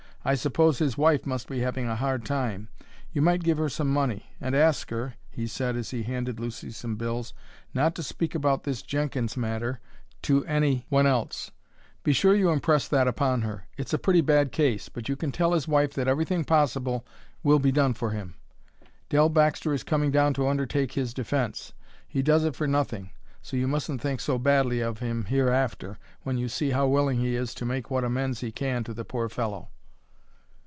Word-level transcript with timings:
I 0.23 0.35
suppose 0.35 0.77
his 0.77 0.99
wife 0.99 1.25
must 1.25 1.47
be 1.49 1.61
having 1.61 1.87
a 1.87 1.95
hard 1.95 2.25
time. 2.25 2.69
You 3.11 3.23
might 3.23 3.41
give 3.43 3.57
her 3.57 3.69
some 3.69 3.89
money. 3.89 4.27
And 4.39 4.53
ask 4.55 4.91
her," 4.91 5.15
he 5.31 5.47
said 5.47 5.75
as 5.75 5.89
he 5.89 6.03
handed 6.03 6.39
Lucy 6.39 6.69
some 6.69 6.95
bills, 6.95 7.33
"not 7.73 7.95
to 7.95 8.03
speak 8.03 8.35
about 8.35 8.63
this 8.63 8.83
Jenkins 8.83 9.35
matter 9.35 9.79
to 10.21 10.45
any 10.45 10.85
one 10.89 11.07
else. 11.07 11.49
Be 12.03 12.13
sure 12.13 12.35
you 12.35 12.51
impress 12.51 12.87
that 12.87 13.07
upon 13.07 13.41
her. 13.41 13.65
It's 13.77 13.93
a 13.95 13.97
pretty 13.97 14.21
bad 14.21 14.51
case, 14.51 14.89
but 14.89 15.09
you 15.09 15.15
can 15.15 15.31
tell 15.31 15.53
his 15.53 15.67
wife 15.67 15.95
that 15.95 16.07
everything 16.07 16.43
possible 16.43 17.03
will 17.41 17.57
be 17.57 17.71
done 17.71 17.95
for 17.95 18.11
him. 18.11 18.35
Dell 19.09 19.27
Baxter 19.27 19.73
is 19.73 19.83
coming 19.83 20.11
down 20.11 20.35
to 20.35 20.47
undertake 20.47 20.91
his 20.91 21.15
defence; 21.15 21.73
he 22.07 22.21
does 22.21 22.45
it 22.45 22.55
for 22.55 22.67
nothing. 22.67 23.09
So 23.41 23.57
you 23.57 23.67
mustn't 23.67 24.01
think 24.01 24.19
so 24.19 24.37
badly 24.37 24.81
of 24.81 24.99
him 24.99 25.25
hereafter, 25.25 25.97
when 26.21 26.37
you 26.37 26.47
see 26.47 26.69
how 26.69 26.85
willing 26.87 27.21
he 27.21 27.35
is 27.35 27.55
to 27.55 27.65
make 27.65 27.89
what 27.89 28.03
amends 28.03 28.41
he 28.41 28.51
can 28.51 28.83
to 28.83 28.93
the 28.93 29.03
poor 29.03 29.27
fellow." 29.27 29.69